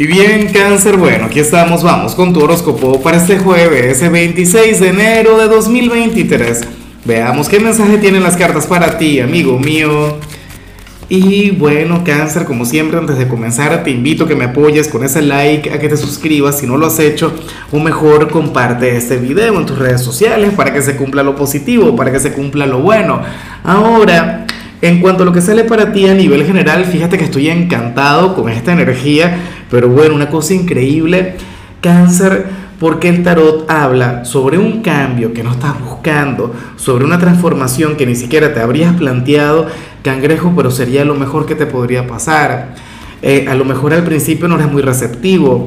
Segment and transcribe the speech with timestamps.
[0.00, 4.78] Y bien, cáncer, bueno, aquí estamos, vamos con tu horóscopo para este jueves, ese 26
[4.78, 6.60] de enero de 2023.
[7.04, 10.16] Veamos qué mensaje tienen las cartas para ti, amigo mío.
[11.08, 15.02] Y bueno, cáncer, como siempre, antes de comenzar, te invito a que me apoyes con
[15.02, 17.32] ese like, a que te suscribas si no lo has hecho,
[17.72, 21.96] o mejor comparte este video en tus redes sociales para que se cumpla lo positivo,
[21.96, 23.20] para que se cumpla lo bueno.
[23.64, 24.46] Ahora,
[24.80, 28.34] en cuanto a lo que sale para ti a nivel general, fíjate que estoy encantado
[28.34, 29.38] con esta energía,
[29.70, 31.34] pero bueno, una cosa increíble,
[31.80, 32.46] cáncer,
[32.78, 38.06] porque el tarot habla sobre un cambio que no estás buscando, sobre una transformación que
[38.06, 39.66] ni siquiera te habrías planteado,
[40.02, 42.76] cangrejo, pero sería lo mejor que te podría pasar.
[43.20, 45.66] Eh, a lo mejor al principio no eres muy receptivo,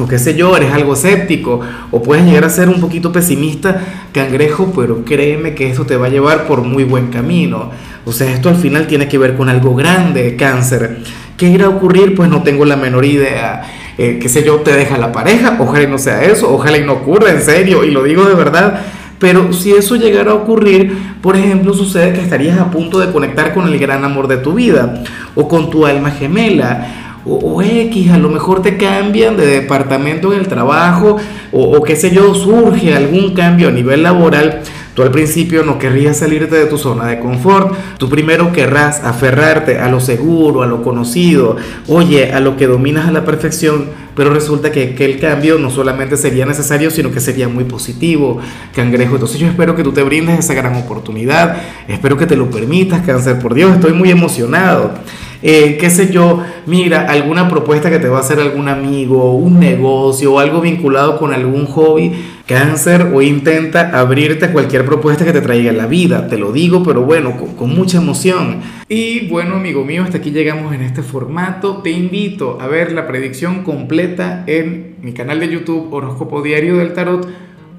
[0.00, 3.80] o qué sé yo, eres algo escéptico, o puedes llegar a ser un poquito pesimista,
[4.12, 7.70] cangrejo, pero créeme que esto te va a llevar por muy buen camino.
[8.04, 10.98] O sea, esto al final tiene que ver con algo grande, cáncer.
[11.36, 12.14] ¿Qué irá a ocurrir?
[12.14, 13.62] Pues no tengo la menor idea.
[13.98, 16.84] Eh, qué sé yo, te deja la pareja, ojalá y no sea eso, ojalá y
[16.84, 18.80] no ocurra, en serio, y lo digo de verdad.
[19.18, 23.52] Pero si eso llegara a ocurrir, por ejemplo, sucede que estarías a punto de conectar
[23.52, 25.02] con el gran amor de tu vida
[25.34, 30.40] o con tu alma gemela o, X, a lo mejor te cambian de departamento en
[30.40, 31.16] el trabajo,
[31.52, 34.62] o, o qué sé yo, surge algún cambio a nivel laboral,
[34.98, 39.78] Tú al principio no querrías salirte de tu zona de confort, tú primero querrás aferrarte
[39.78, 41.54] a lo seguro, a lo conocido,
[41.86, 45.70] oye, a lo que dominas a la perfección, pero resulta que, que el cambio no
[45.70, 48.40] solamente sería necesario, sino que sería muy positivo,
[48.74, 49.14] cangrejo.
[49.14, 53.06] Entonces yo espero que tú te brindes esa gran oportunidad, espero que te lo permitas,
[53.06, 54.94] cáncer, por Dios, estoy muy emocionado.
[55.42, 59.60] Eh, qué sé yo, mira, alguna propuesta que te va a hacer algún amigo, un
[59.60, 62.12] negocio o algo vinculado con algún hobby,
[62.46, 66.82] cáncer, o intenta abrirte a cualquier propuesta que te traiga la vida, te lo digo,
[66.82, 68.60] pero bueno, con, con mucha emoción.
[68.88, 71.82] Y bueno, amigo mío, hasta aquí llegamos en este formato.
[71.82, 76.94] Te invito a ver la predicción completa en mi canal de YouTube Horóscopo Diario del
[76.94, 77.28] Tarot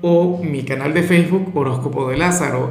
[0.00, 2.70] o mi canal de Facebook Horóscopo de Lázaro.